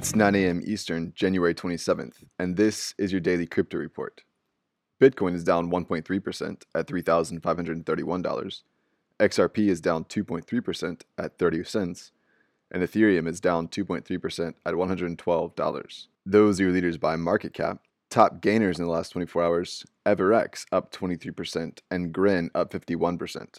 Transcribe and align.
It's 0.00 0.16
9 0.16 0.34
a.m. 0.34 0.62
Eastern, 0.64 1.12
January 1.14 1.54
27th, 1.54 2.24
and 2.38 2.56
this 2.56 2.94
is 2.96 3.12
your 3.12 3.20
daily 3.20 3.46
crypto 3.46 3.76
report. 3.76 4.24
Bitcoin 4.98 5.34
is 5.34 5.44
down 5.44 5.70
1.3% 5.70 6.62
at 6.74 6.86
$3,531. 6.86 8.62
XRP 9.20 9.68
is 9.68 9.82
down 9.82 10.04
2.3% 10.04 11.02
at 11.18 11.36
30 11.36 11.64
cents, 11.64 12.12
and 12.70 12.82
Ethereum 12.82 13.28
is 13.28 13.42
down 13.42 13.68
2.3% 13.68 14.54
at 14.64 14.72
$112. 14.72 16.06
Those 16.24 16.58
are 16.58 16.62
your 16.62 16.72
leaders 16.72 16.96
by 16.96 17.16
market 17.16 17.52
cap. 17.52 17.82
Top 18.08 18.40
gainers 18.40 18.78
in 18.78 18.86
the 18.86 18.90
last 18.90 19.10
24 19.10 19.44
hours 19.44 19.84
EverX 20.06 20.64
up 20.72 20.90
23% 20.92 21.80
and 21.90 22.10
Grin 22.10 22.50
up 22.54 22.72
51%. 22.72 23.58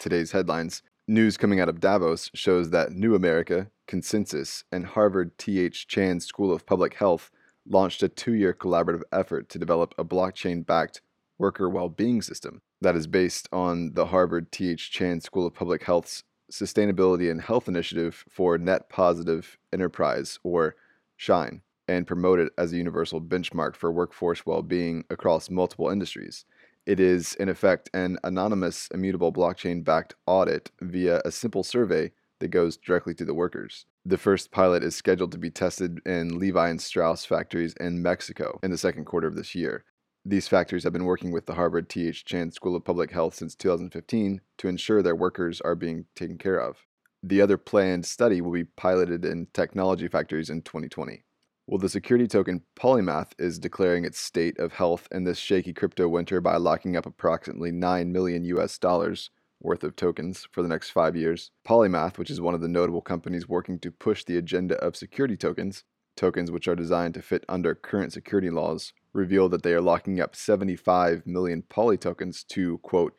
Today's 0.00 0.32
headlines 0.32 0.82
News 1.10 1.36
coming 1.36 1.58
out 1.58 1.68
of 1.68 1.80
Davos 1.80 2.30
shows 2.34 2.70
that 2.70 2.92
New 2.92 3.16
America, 3.16 3.68
ConsenSys, 3.90 4.64
and 4.70 4.86
Harvard 4.86 5.36
T.H. 5.36 5.88
Chan 5.88 6.20
School 6.20 6.52
of 6.52 6.64
Public 6.64 6.94
Health 6.94 7.30
launched 7.68 8.02
a 8.02 8.08
two 8.08 8.34
year 8.34 8.54
collaborative 8.54 9.02
effort 9.12 9.48
to 9.48 9.58
develop 9.58 9.94
a 9.98 10.04
blockchain 10.04 10.64
backed 10.64 11.02
worker 11.38 11.68
well 11.68 11.88
being 11.88 12.22
system 12.22 12.62
that 12.80 12.94
is 12.94 13.06
based 13.06 13.48
on 13.52 13.92
the 13.94 14.06
Harvard 14.06 14.52
T.H. 14.52 14.90
Chan 14.90 15.20
School 15.22 15.46
of 15.46 15.54
Public 15.54 15.82
Health's 15.82 16.22
Sustainability 16.52 17.30
and 17.30 17.40
Health 17.40 17.68
Initiative 17.68 18.24
for 18.28 18.58
Net 18.58 18.88
Positive 18.88 19.58
Enterprise, 19.72 20.38
or 20.42 20.76
SHINE, 21.16 21.62
and 21.86 22.06
promoted 22.06 22.50
as 22.56 22.72
a 22.72 22.76
universal 22.76 23.20
benchmark 23.20 23.76
for 23.76 23.92
workforce 23.92 24.46
well 24.46 24.62
being 24.62 25.04
across 25.10 25.50
multiple 25.50 25.90
industries. 25.90 26.44
It 26.86 26.98
is, 26.98 27.34
in 27.34 27.48
effect, 27.48 27.90
an 27.92 28.18
anonymous, 28.24 28.88
immutable 28.92 29.32
blockchain 29.32 29.84
backed 29.84 30.14
audit 30.26 30.70
via 30.80 31.20
a 31.24 31.30
simple 31.30 31.62
survey 31.62 32.12
that 32.40 32.48
goes 32.48 32.76
directly 32.76 33.14
to 33.14 33.24
the 33.24 33.34
workers. 33.34 33.86
The 34.04 34.18
first 34.18 34.50
pilot 34.50 34.82
is 34.82 34.96
scheduled 34.96 35.32
to 35.32 35.38
be 35.38 35.50
tested 35.50 36.00
in 36.04 36.38
Levi 36.38 36.68
and 36.68 36.80
Strauss 36.80 37.24
factories 37.24 37.74
in 37.80 38.02
Mexico 38.02 38.58
in 38.62 38.70
the 38.70 38.78
second 38.78 39.04
quarter 39.04 39.28
of 39.28 39.36
this 39.36 39.54
year. 39.54 39.84
These 40.24 40.48
factories 40.48 40.84
have 40.84 40.92
been 40.92 41.04
working 41.06 41.30
with 41.30 41.46
the 41.46 41.54
Harvard 41.54 41.88
T.H. 41.88 42.24
Chan 42.24 42.52
School 42.52 42.76
of 42.76 42.84
Public 42.84 43.10
Health 43.10 43.34
since 43.34 43.54
2015 43.54 44.40
to 44.58 44.68
ensure 44.68 45.02
their 45.02 45.14
workers 45.14 45.60
are 45.62 45.74
being 45.74 46.04
taken 46.14 46.36
care 46.36 46.58
of. 46.58 46.84
The 47.22 47.40
other 47.40 47.56
planned 47.56 48.04
study 48.04 48.40
will 48.40 48.52
be 48.52 48.64
piloted 48.64 49.24
in 49.24 49.46
technology 49.54 50.08
factories 50.08 50.50
in 50.50 50.62
2020. 50.62 51.22
Well, 51.66 51.78
the 51.78 51.88
security 51.88 52.26
token 52.26 52.62
Polymath 52.74 53.32
is 53.38 53.58
declaring 53.58 54.04
its 54.04 54.18
state 54.18 54.58
of 54.58 54.72
health 54.72 55.06
in 55.12 55.24
this 55.24 55.38
shaky 55.38 55.72
crypto 55.72 56.08
winter 56.08 56.40
by 56.40 56.56
locking 56.56 56.96
up 56.96 57.06
approximately 57.06 57.70
9 57.70 58.10
million 58.10 58.44
US 58.44 58.76
dollars 58.76 59.30
worth 59.60 59.84
of 59.84 59.96
tokens 59.96 60.48
for 60.50 60.62
the 60.62 60.68
next 60.68 60.90
five 60.90 61.14
years. 61.14 61.50
Polymath, 61.66 62.18
which 62.18 62.30
is 62.30 62.40
one 62.40 62.54
of 62.54 62.60
the 62.60 62.68
notable 62.68 63.02
companies 63.02 63.48
working 63.48 63.78
to 63.80 63.90
push 63.90 64.24
the 64.24 64.36
agenda 64.36 64.76
of 64.76 64.96
security 64.96 65.36
tokens, 65.36 65.84
tokens 66.16 66.50
which 66.50 66.66
are 66.66 66.74
designed 66.74 67.14
to 67.14 67.22
fit 67.22 67.44
under 67.48 67.74
current 67.74 68.12
security 68.12 68.50
laws, 68.50 68.92
revealed 69.12 69.50
that 69.50 69.62
they 69.62 69.72
are 69.72 69.80
locking 69.80 70.20
up 70.20 70.34
75 70.34 71.26
million 71.26 71.62
Poly 71.62 71.96
tokens 71.96 72.44
to, 72.44 72.78
quote, 72.78 73.14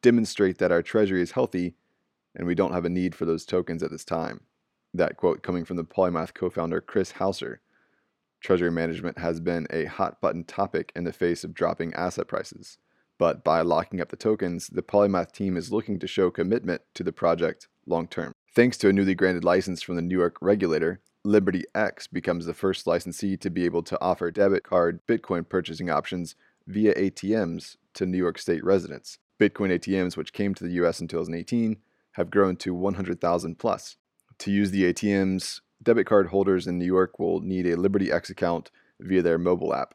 demonstrate 0.00 0.58
that 0.58 0.72
our 0.72 0.82
treasury 0.82 1.22
is 1.22 1.32
healthy 1.32 1.74
and 2.34 2.46
we 2.46 2.54
don't 2.54 2.72
have 2.72 2.84
a 2.84 2.90
need 2.90 3.14
for 3.14 3.24
those 3.24 3.44
tokens 3.44 3.82
at 3.82 3.90
this 3.90 4.04
time. 4.04 4.40
That 4.94 5.16
quote 5.16 5.42
coming 5.42 5.64
from 5.64 5.76
the 5.76 5.84
Polymath 5.84 6.34
co 6.34 6.50
founder 6.50 6.80
Chris 6.80 7.12
Housser. 7.12 7.58
Treasury 8.40 8.70
management 8.70 9.18
has 9.18 9.40
been 9.40 9.66
a 9.70 9.84
hot 9.84 10.20
button 10.20 10.44
topic 10.44 10.92
in 10.96 11.04
the 11.04 11.12
face 11.12 11.44
of 11.44 11.54
dropping 11.54 11.94
asset 11.94 12.26
prices. 12.26 12.78
But 13.22 13.44
by 13.44 13.60
locking 13.60 14.00
up 14.00 14.08
the 14.08 14.16
tokens, 14.16 14.66
the 14.66 14.82
Polymath 14.82 15.30
team 15.30 15.56
is 15.56 15.70
looking 15.70 16.00
to 16.00 16.08
show 16.08 16.28
commitment 16.28 16.82
to 16.94 17.04
the 17.04 17.12
project 17.12 17.68
long 17.86 18.08
term. 18.08 18.32
Thanks 18.52 18.76
to 18.78 18.88
a 18.88 18.92
newly 18.92 19.14
granted 19.14 19.44
license 19.44 19.80
from 19.80 19.94
the 19.94 20.02
New 20.02 20.18
York 20.18 20.38
regulator, 20.40 21.00
Liberty 21.22 21.62
X 21.72 22.08
becomes 22.08 22.46
the 22.46 22.52
first 22.52 22.84
licensee 22.84 23.36
to 23.36 23.48
be 23.48 23.64
able 23.64 23.84
to 23.84 24.02
offer 24.02 24.32
debit 24.32 24.64
card 24.64 25.06
Bitcoin 25.06 25.48
purchasing 25.48 25.88
options 25.88 26.34
via 26.66 26.94
ATMs 26.96 27.76
to 27.94 28.06
New 28.06 28.18
York 28.18 28.40
State 28.40 28.64
residents. 28.64 29.18
Bitcoin 29.38 29.70
ATMs, 29.70 30.16
which 30.16 30.32
came 30.32 30.52
to 30.56 30.64
the 30.64 30.72
US 30.84 31.00
in 31.00 31.06
2018, 31.06 31.76
have 32.14 32.28
grown 32.28 32.56
to 32.56 32.74
100,000 32.74 33.56
plus. 33.56 33.98
To 34.38 34.50
use 34.50 34.72
the 34.72 34.92
ATMs, 34.92 35.60
debit 35.80 36.08
card 36.08 36.30
holders 36.30 36.66
in 36.66 36.76
New 36.76 36.86
York 36.86 37.20
will 37.20 37.38
need 37.38 37.66
a 37.66 37.76
Liberty 37.76 38.10
X 38.10 38.30
account 38.30 38.72
via 38.98 39.22
their 39.22 39.38
mobile 39.38 39.72
app. 39.72 39.94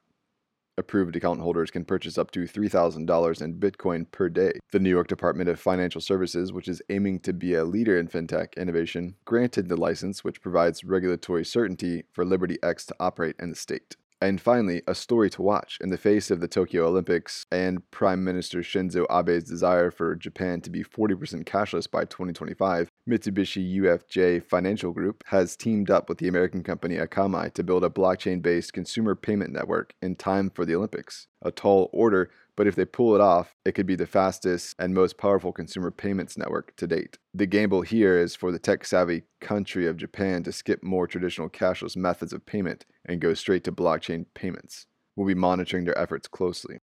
Approved 0.80 1.16
account 1.16 1.42
holders 1.42 1.72
can 1.72 1.86
purchase 1.86 2.20
up 2.20 2.30
to 2.32 2.42
$3,000 2.42 3.42
in 3.42 3.56
Bitcoin 3.56 4.06
per 4.12 4.30
day. 4.30 4.52
The 4.72 4.80
New 4.80 4.92
York 4.92 5.08
Department 5.08 5.50
of 5.50 5.60
Financial 5.60 6.00
Services, 6.00 6.54
which 6.54 6.68
is 6.68 6.84
aiming 6.92 7.22
to 7.22 7.34
be 7.34 7.56
a 7.56 7.64
leader 7.64 7.98
in 7.98 8.08
fintech 8.08 8.56
innovation, 8.56 9.16
granted 9.26 9.70
the 9.70 9.76
license, 9.76 10.24
which 10.24 10.40
provides 10.40 10.84
regulatory 10.84 11.44
certainty 11.44 12.04
for 12.12 12.24
Liberty 12.24 12.60
X 12.62 12.86
to 12.86 12.96
operate 13.00 13.36
in 13.40 13.50
the 13.50 13.56
state. 13.56 13.96
And 14.22 14.40
finally, 14.40 14.84
a 14.88 14.94
story 14.94 15.32
to 15.32 15.42
watch 15.42 15.80
in 15.82 15.90
the 15.90 15.98
face 15.98 16.30
of 16.30 16.42
the 16.42 16.48
Tokyo 16.48 16.88
Olympics 16.88 17.46
and 17.52 17.90
Prime 17.90 18.24
Minister 18.24 18.60
Shinzo 18.60 19.06
Abe's 19.10 19.44
desire 19.46 19.90
for 19.90 20.16
Japan 20.16 20.62
to 20.62 20.70
be 20.70 20.84
40% 20.84 21.44
cashless 21.46 21.90
by 21.90 22.06
2025. 22.06 22.90
Mitsubishi 23.08 23.78
UFJ 23.78 24.44
Financial 24.44 24.92
Group 24.92 25.24
has 25.28 25.56
teamed 25.56 25.90
up 25.90 26.10
with 26.10 26.18
the 26.18 26.28
American 26.28 26.62
company 26.62 26.98
Akamai 26.98 27.54
to 27.54 27.64
build 27.64 27.86
a 27.86 27.90
blockchain 27.90 28.42
based 28.42 28.74
consumer 28.74 29.16
payment 29.16 29.54
network 29.54 29.94
in 30.02 30.16
time 30.16 30.50
for 30.50 30.66
the 30.66 30.76
Olympics. 30.76 31.28
A 31.42 31.50
tall 31.50 31.90
order, 31.94 32.30
but 32.58 32.68
if 32.68 32.76
they 32.76 32.84
pull 32.84 33.16
it 33.16 33.22
off, 33.22 33.56
it 33.64 33.74
could 33.76 33.86
be 33.86 33.96
the 33.96 34.06
fastest 34.06 34.76
and 34.78 34.94
most 34.94 35.18
powerful 35.18 35.54
consumer 35.54 35.90
payments 35.90 36.38
network 36.38 36.76
to 36.76 36.86
date. 36.86 37.18
The 37.34 37.46
gamble 37.46 37.82
here 37.82 38.20
is 38.20 38.36
for 38.36 38.52
the 38.52 38.60
tech 38.60 38.84
savvy 38.84 39.24
country 39.40 39.88
of 39.88 39.96
Japan 39.96 40.44
to 40.44 40.52
skip 40.52 40.84
more 40.84 41.08
traditional 41.08 41.50
cashless 41.50 41.96
methods 41.96 42.34
of 42.34 42.46
payment 42.46 42.86
and 43.06 43.22
go 43.22 43.34
straight 43.34 43.64
to 43.64 43.72
blockchain 43.72 44.26
payments. 44.34 44.86
We'll 45.16 45.28
be 45.28 45.34
monitoring 45.34 45.86
their 45.86 45.98
efforts 45.98 46.28
closely. 46.28 46.80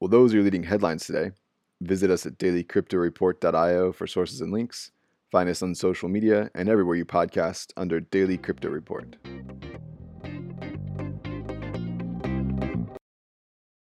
Well, 0.00 0.08
those 0.08 0.32
are 0.32 0.36
your 0.36 0.44
leading 0.44 0.64
headlines 0.64 1.06
today. 1.06 1.30
Visit 1.80 2.10
us 2.10 2.26
at 2.26 2.36
dailycryptoreport.io 2.38 3.92
for 3.92 4.06
sources 4.06 4.42
and 4.42 4.52
links. 4.52 4.90
Find 5.32 5.48
us 5.48 5.62
on 5.62 5.74
social 5.74 6.10
media 6.10 6.50
and 6.54 6.68
everywhere 6.68 6.94
you 6.94 7.06
podcast 7.06 7.72
under 7.78 8.00
Daily 8.00 8.36
Crypto 8.36 8.68
Report. 8.68 9.16